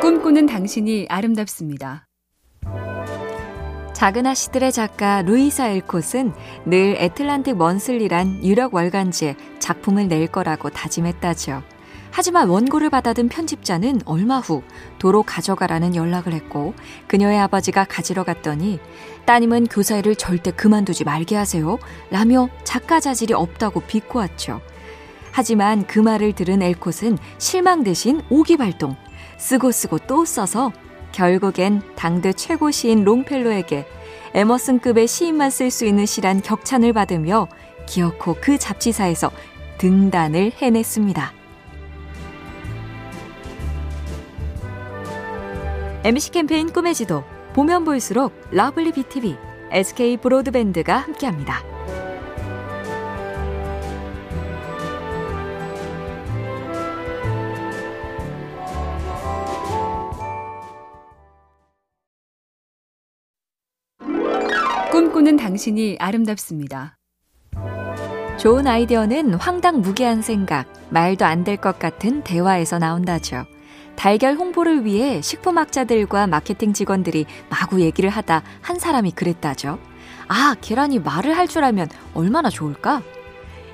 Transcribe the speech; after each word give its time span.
꿈꾸는 0.00 0.46
당신이 0.46 1.08
아름답습니다. 1.10 2.06
작은 3.92 4.24
아씨들의 4.24 4.72
작가 4.72 5.20
루이사 5.20 5.68
엘콧은 5.68 6.32
늘 6.64 6.96
애틀란틱 6.98 7.58
먼슬리란 7.58 8.42
유력 8.42 8.72
월간지에 8.72 9.36
작품을 9.58 10.08
낼 10.08 10.26
거라고 10.26 10.70
다짐했다죠. 10.70 11.62
하지만 12.10 12.48
원고를 12.48 12.88
받아든 12.88 13.28
편집자는 13.28 14.00
얼마 14.06 14.38
후 14.38 14.62
도로 14.98 15.22
가져가라는 15.22 15.94
연락을 15.94 16.32
했고 16.32 16.72
그녀의 17.06 17.38
아버지가 17.38 17.84
가지러 17.84 18.24
갔더니 18.24 18.80
따님은 19.26 19.66
교사 19.66 19.98
일을 19.98 20.16
절대 20.16 20.50
그만두지 20.50 21.04
말게 21.04 21.36
하세요. 21.36 21.78
라며 22.10 22.48
작가 22.64 23.00
자질이 23.00 23.34
없다고 23.34 23.80
비꼬았죠. 23.80 24.62
하지만 25.30 25.86
그 25.86 25.98
말을 25.98 26.32
들은 26.32 26.62
엘콧은 26.62 27.18
실망 27.36 27.84
대신 27.84 28.22
오기발동. 28.30 28.96
쓰고 29.40 29.72
쓰고 29.72 29.98
또 30.00 30.24
써서 30.24 30.70
결국엔 31.12 31.82
당대 31.96 32.32
최고 32.32 32.70
시인 32.70 33.04
롱펠로에게 33.04 33.86
에머슨급의 34.34 35.08
시인만 35.08 35.50
쓸 35.50 35.70
수 35.70 35.84
있는 35.86 36.06
시란 36.06 36.40
격찬을 36.40 36.92
받으며 36.92 37.48
기어코 37.86 38.36
그 38.40 38.58
잡지사에서 38.58 39.30
등단을 39.78 40.52
해냈습니다. 40.52 41.32
MC 46.04 46.30
캠페인 46.30 46.72
꿈의 46.72 46.94
지도 46.94 47.24
보면 47.54 47.84
볼수록 47.84 48.32
러블리 48.52 48.92
BTV, 48.92 49.36
SK 49.72 50.18
브로드밴드가 50.18 50.98
함께합니다. 50.98 51.69
꿈꾸는 65.20 65.36
당신이 65.36 65.98
아름답습니다. 66.00 66.96
좋은 68.38 68.66
아이디어는 68.66 69.34
황당 69.34 69.82
무계한 69.82 70.22
생각, 70.22 70.66
말도 70.88 71.26
안 71.26 71.44
될 71.44 71.58
것 71.58 71.78
같은 71.78 72.22
대화에서 72.24 72.78
나온다죠. 72.78 73.44
달걀 73.96 74.36
홍보를 74.36 74.86
위해 74.86 75.20
식품학자들과 75.20 76.26
마케팅 76.26 76.72
직원들이 76.72 77.26
마구 77.50 77.82
얘기를 77.82 78.08
하다 78.08 78.42
한 78.62 78.78
사람이 78.78 79.10
그랬다죠. 79.10 79.78
아, 80.28 80.56
계란이 80.58 81.00
말을 81.00 81.36
할 81.36 81.46
줄 81.48 81.64
알면 81.64 81.90
얼마나 82.14 82.48
좋을까? 82.48 83.02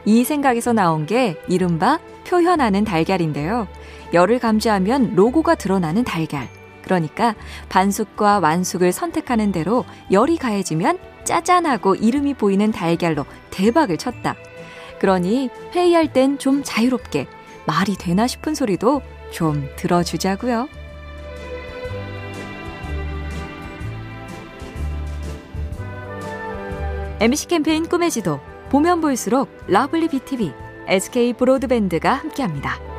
이 0.05 0.25
생각에서 0.25 0.73
나온 0.73 1.07
게 1.07 1.41
이른바 1.47 2.01
표현하는 2.27 2.83
달걀인데요. 2.83 3.69
열을 4.13 4.41
감지하면 4.41 5.15
로고가 5.15 5.55
드러나는 5.55 6.03
달걀. 6.03 6.49
그러니까 6.83 7.37
반숙과 7.69 8.41
완숙을 8.41 8.91
선택하는 8.91 9.53
대로 9.53 9.85
열이 10.11 10.39
가해지면 10.39 10.99
짜잔하고 11.27 11.97
이름이 11.97 12.35
보이는 12.35 12.71
달걀로 12.73 13.27
대박을 13.51 13.99
쳤다. 13.99 14.37
그러니 14.99 15.51
회의할 15.75 16.13
땐 16.13 16.39
좀 16.39 16.63
자유롭게 16.65 17.27
말이 17.67 17.97
되나 17.97 18.27
싶은 18.27 18.55
소리도 18.55 19.03
좀 19.31 19.69
들어주자고요. 19.77 20.69
MC 27.21 27.49
캠페인 27.49 27.89
꿈의 27.89 28.11
지도 28.11 28.41
보면 28.71 29.01
볼수록 29.01 29.49
lovely 29.69 30.09
BTV, 30.09 30.53
SK 30.87 31.33
브로드밴드가 31.35 32.13
함께합니다. 32.13 32.96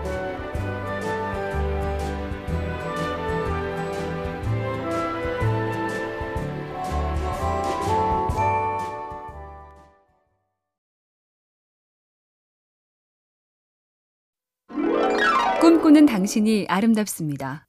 꿈꾸는 15.77 16.08
당신이 16.08 16.65
아름답습니다. 16.70 17.67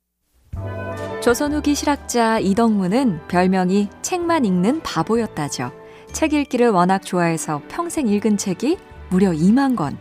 조선 1.22 1.52
후기 1.52 1.74
실학자 1.74 2.38
이덕무는 2.38 3.20
별명이 3.28 3.90
책만 4.00 4.46
읽는 4.46 4.80
바보였다죠. 4.80 5.72
책 6.12 6.32
읽기를 6.32 6.70
워낙 6.70 7.00
좋아해서 7.04 7.60
평생 7.68 8.08
읽은 8.08 8.38
책이 8.38 8.78
무려 9.10 9.30
2만 9.30 9.76
권. 9.76 9.98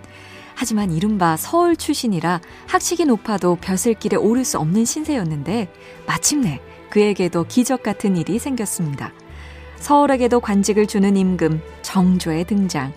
하지만 0.55 0.91
이른바 0.91 1.35
서울 1.35 1.75
출신이라 1.75 2.39
학식이 2.67 3.03
높아도 3.05 3.57
벼슬길에 3.59 4.15
오를 4.15 4.45
수 4.45 4.57
없는 4.57 4.85
신세였는데 4.85 5.67
마침내 6.05 6.61
그에게도 6.89 7.43
기적 7.49 7.83
같은 7.83 8.15
일이 8.15 8.39
생겼습니다. 8.39 9.11
서울에게도 9.77 10.39
관직을 10.39 10.87
주는 10.87 11.17
임금 11.17 11.61
정조의 11.81 12.45
등장. 12.45 12.93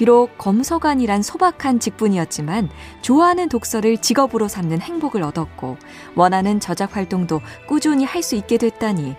비록 0.00 0.38
검서관이란 0.38 1.20
소박한 1.20 1.78
직분이었지만 1.78 2.70
좋아하는 3.02 3.50
독서를 3.50 3.98
직업으로 3.98 4.48
삼는 4.48 4.80
행복을 4.80 5.22
얻었고 5.22 5.76
원하는 6.14 6.58
저작 6.58 6.96
활동도 6.96 7.42
꾸준히 7.68 8.06
할 8.06 8.22
수 8.22 8.34
있게 8.34 8.56
됐다니 8.56 9.14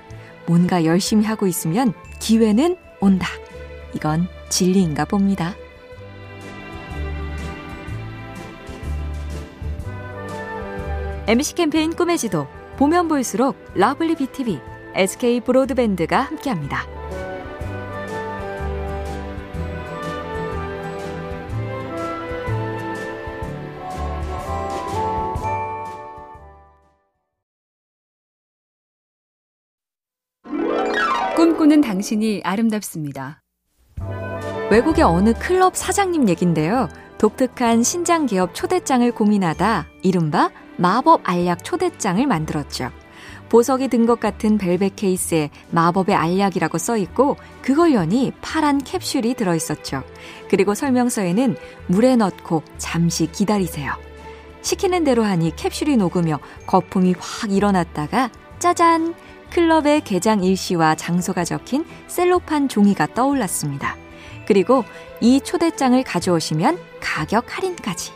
뭔가 0.48 0.84
열심히 0.84 1.26
하고 1.26 1.46
있으면 1.46 1.94
기회는 2.20 2.78
온다. 3.00 3.28
이건 3.96 4.28
진리인가 4.50 5.06
봅니다. 5.06 5.54
MC 11.28 11.54
캠페인 11.54 11.96
꿈의 11.96 12.18
지도 12.18 12.48
보면 12.78 13.08
볼수록 13.08 13.56
lovely 13.76 14.16
BTV, 14.16 14.60
SK 14.96 15.42
브로드밴드가 15.42 16.22
함께합니다. 16.22 17.01
꿈꾸는 31.42 31.82
당신이 31.82 32.42
아름답습니다. 32.44 33.42
외국의 34.70 35.04
어느 35.04 35.34
클럽 35.34 35.76
사장님 35.76 36.30
얘긴데요. 36.30 36.88
독특한 37.18 37.82
신장 37.82 38.28
개업 38.28 38.54
초대장을 38.54 39.12
고민하다 39.12 39.88
이른바 40.04 40.52
마법 40.78 41.22
알약 41.24 41.64
초대장을 41.64 42.24
만들었죠. 42.28 42.92
보석이 43.50 43.88
든 43.88 44.06
것 44.06 44.20
같은 44.20 44.60
벨벳 44.60 44.96
케이스에 44.96 45.50
마법의 45.72 46.14
알약이라고 46.14 46.78
써 46.78 46.96
있고 46.98 47.38
그걸 47.64 47.96
여니 47.96 48.32
파란 48.42 48.78
캡슐이 48.78 49.34
들어 49.34 49.56
있었죠. 49.56 50.04
그리고 50.48 50.76
설명서에는 50.76 51.58
물에 51.88 52.18
넣고 52.18 52.62
잠시 52.78 53.26
기다리세요. 53.26 53.94
시키는 54.62 55.04
대로 55.04 55.24
하니 55.24 55.56
캡슐이 55.56 55.98
녹으며 55.98 56.38
거품이 56.68 57.16
확 57.18 57.52
일어났다가 57.52 58.30
짜잔 58.60 59.16
클럽의 59.52 60.02
개장 60.02 60.44
일시와 60.44 60.96
장소가 60.96 61.44
적힌 61.44 61.86
셀로판 62.08 62.70
종이가 62.70 63.14
떠올랐습니다. 63.14 63.98
그리고 64.48 64.84
이 65.20 65.40
초대장을 65.40 66.02
가져오시면 66.04 66.80
가격 67.00 67.56
할인까지. 67.56 68.14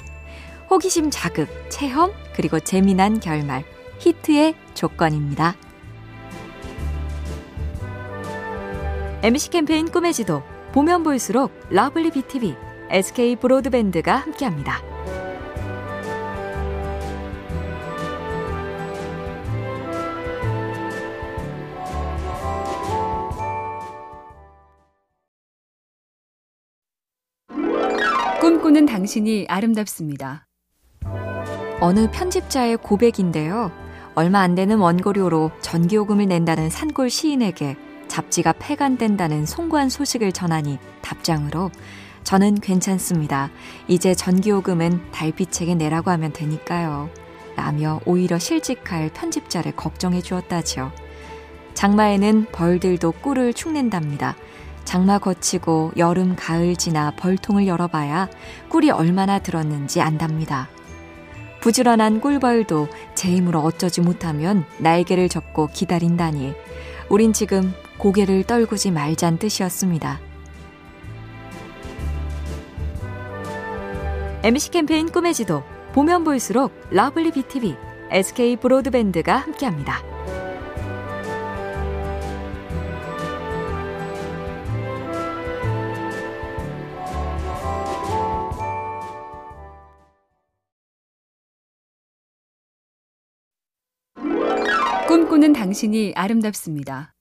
호기심 0.69 1.11
자극, 1.11 1.47
체험, 1.69 2.11
그리고 2.35 2.59
재미난 2.59 3.19
결말. 3.19 3.63
히트의 3.99 4.55
조건입니다. 4.73 5.55
MC 9.21 9.49
캠페인 9.49 9.89
꿈의 9.89 10.13
지도. 10.13 10.43
보면 10.71 11.03
볼수록 11.03 11.51
lovely 11.69 12.11
BTV, 12.11 12.55
SK 12.89 13.37
브로드밴드가 13.37 14.17
함께합니다. 14.17 14.94
꿈꾸는 28.45 28.85
당신이 28.85 29.47
아름답습니다. 29.49 30.45
어느 31.79 32.11
편집자의 32.11 32.77
고백인데요. 32.77 33.71
얼마 34.13 34.41
안 34.41 34.53
되는 34.53 34.77
원고료로 34.77 35.49
전기요금을 35.61 36.27
낸다는 36.27 36.69
산골 36.69 37.09
시인에게 37.09 37.75
잡지가 38.07 38.53
폐간된다는 38.59 39.47
송구한 39.47 39.89
소식을 39.89 40.31
전하니 40.31 40.77
답장으로 41.01 41.71
저는 42.23 42.59
괜찮습니다. 42.59 43.49
이제 43.87 44.13
전기요금은 44.13 45.11
달빛에게 45.11 45.73
내라고 45.73 46.11
하면 46.11 46.31
되니까요. 46.31 47.09
라며 47.55 47.99
오히려 48.05 48.37
실직할 48.37 49.09
편집자를 49.11 49.75
걱정해 49.75 50.21
주었다지요. 50.21 50.91
장마에는 51.73 52.45
벌들도 52.51 53.11
꿀을 53.23 53.55
축낸답니다. 53.55 54.35
장마 54.85 55.17
거치고 55.17 55.93
여름, 55.97 56.35
가을 56.35 56.75
지나 56.75 57.11
벌통을 57.17 57.67
열어봐야 57.67 58.29
꿀이 58.69 58.91
얼마나 58.91 59.39
들었는지 59.39 59.99
안답니다. 59.99 60.69
부지런한 61.59 62.21
꿀벌도 62.21 62.87
제 63.15 63.29
힘으로 63.35 63.59
어쩌지 63.59 63.99
못하면 63.99 64.65
날개를 64.77 65.29
접고 65.29 65.67
기다린다니 65.67 66.53
우린 67.09 67.33
지금 67.33 67.73
고개를 67.97 68.43
떨구지 68.43 68.91
말잔 68.91 69.37
뜻이었습니다. 69.39 70.19
MC 74.43 74.69
캠페인 74.69 75.11
꿈의 75.11 75.33
지도 75.33 75.63
보면 75.93 76.23
볼수록 76.23 76.71
lovely 76.91 77.31
BTV, 77.31 77.75
SK 78.11 78.57
브로드밴드가 78.57 79.37
함께합니다. 79.37 80.14
꿈꾸는 95.07 95.53
당신이 95.53 96.13
아름답습니다. 96.15 97.13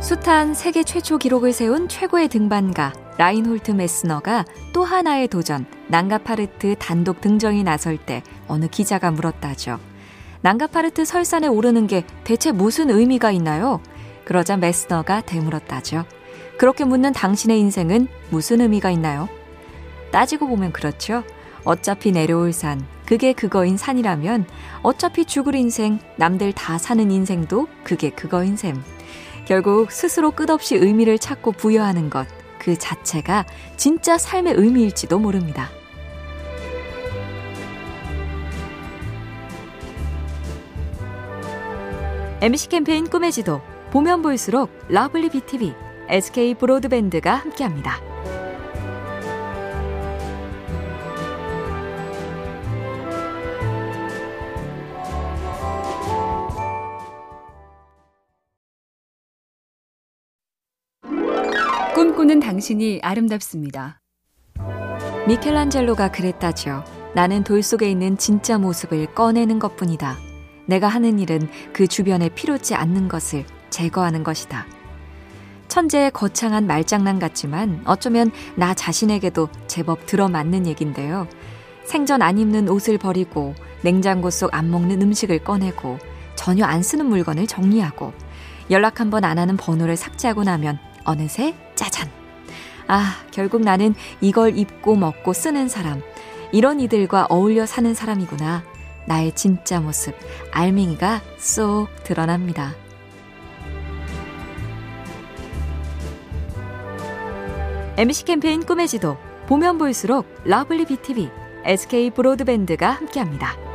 숱한 0.00 0.52
세계 0.52 0.82
최초 0.82 1.16
기록을 1.16 1.54
세운 1.54 1.88
최고의 1.88 2.28
등반가 2.28 2.92
라인홀트 3.16 3.70
메스너가 3.70 4.44
또 4.74 4.84
하나의 4.84 5.28
도전 5.28 5.64
난가파르트 5.88 6.76
단독 6.78 7.22
등정이 7.22 7.62
나설 7.62 7.96
때 7.96 8.22
어느 8.48 8.68
기자가 8.68 9.10
물었다죠. 9.12 9.80
난가파르트 10.42 11.06
설산에 11.06 11.46
오르는 11.46 11.86
게 11.86 12.04
대체 12.24 12.52
무슨 12.52 12.90
의미가 12.90 13.30
있나요? 13.30 13.80
그러자 14.26 14.58
메스너가 14.58 15.22
되물었다죠. 15.22 16.04
그렇게 16.58 16.84
묻는 16.84 17.14
당신의 17.14 17.58
인생은 17.60 18.08
무슨 18.28 18.60
의미가 18.60 18.90
있나요? 18.90 19.30
따지고 20.10 20.48
보면 20.48 20.72
그렇죠. 20.72 21.24
어차피 21.64 22.12
내려올 22.12 22.52
산, 22.52 22.86
그게 23.06 23.32
그거인 23.32 23.76
산이라면 23.76 24.46
어차피 24.82 25.24
죽을 25.24 25.54
인생, 25.54 25.98
남들 26.16 26.52
다 26.52 26.76
사는 26.76 27.10
인생도 27.10 27.68
그게 27.84 28.10
그거인 28.10 28.56
셈. 28.56 28.82
결국 29.46 29.92
스스로 29.92 30.32
끝없이 30.32 30.74
의미를 30.74 31.18
찾고 31.18 31.52
부여하는 31.52 32.10
것, 32.10 32.26
그 32.58 32.76
자체가 32.76 33.46
진짜 33.76 34.18
삶의 34.18 34.54
의미일지도 34.56 35.20
모릅니다. 35.20 35.70
MC 42.40 42.68
캠페인 42.68 43.08
꿈의 43.08 43.32
지도, 43.32 43.62
보면 43.92 44.20
볼수록 44.20 44.70
lovely 44.88 45.30
BTV, 45.30 45.74
SK 46.08 46.54
브로드밴드가 46.54 47.34
함께합니다. 47.34 48.05
꿈꾸는 62.16 62.40
당신이 62.40 63.00
아름답습니다. 63.02 64.00
미켈란젤로가 65.28 66.12
그랬다죠. 66.12 66.82
나는 67.14 67.44
돌 67.44 67.62
속에 67.62 67.90
있는 67.90 68.16
진짜 68.16 68.56
모습을 68.56 69.12
꺼내는 69.14 69.58
것 69.58 69.76
뿐이다. 69.76 70.16
내가 70.64 70.88
하는 70.88 71.18
일은 71.18 71.46
그 71.74 71.86
주변에 71.86 72.30
필요치 72.30 72.74
않는 72.74 73.08
것을 73.08 73.44
제거하는 73.68 74.24
것이다. 74.24 74.66
천재의 75.68 76.10
거창한 76.12 76.66
말장난 76.66 77.18
같지만 77.18 77.82
어쩌면 77.84 78.30
나 78.54 78.72
자신에게도 78.72 79.50
제법 79.66 80.06
들어맞는 80.06 80.66
얘긴데요. 80.68 81.28
생전 81.84 82.22
안 82.22 82.38
입는 82.38 82.70
옷을 82.70 82.96
버리고 82.96 83.54
냉장고 83.82 84.30
속 84.30 84.54
안 84.54 84.70
먹는 84.70 85.02
음식을 85.02 85.40
꺼내고 85.40 85.98
전혀 86.34 86.64
안 86.64 86.82
쓰는 86.82 87.04
물건을 87.06 87.46
정리하고 87.46 88.14
연락 88.70 89.00
한번 89.00 89.24
안 89.24 89.38
하는 89.38 89.58
번호를 89.58 89.98
삭제하고 89.98 90.44
나면 90.44 90.78
어느새 91.04 91.54
짜잔. 91.76 92.10
아, 92.88 93.22
결국 93.30 93.62
나는 93.62 93.94
이걸 94.20 94.58
입고 94.58 94.96
먹고 94.96 95.32
쓰는 95.32 95.68
사람. 95.68 96.02
이런 96.52 96.80
이들과 96.80 97.26
어울려 97.28 97.66
사는 97.66 97.92
사람이구나. 97.94 98.64
나의 99.06 99.32
진짜 99.34 99.80
모습, 99.80 100.14
알맹이가 100.50 101.22
쏙 101.38 101.88
드러납니다. 102.02 102.74
MC 107.96 108.24
캠페인 108.24 108.64
꿈의 108.64 108.88
지도, 108.88 109.16
보면 109.46 109.78
볼수록 109.78 110.26
lovely 110.44 110.84
BTV, 110.84 111.30
SK 111.64 112.10
브로드밴드가 112.10 112.90
함께합니다. 112.90 113.65